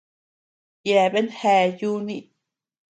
[0.87, 2.17] Yeabean gea yùni.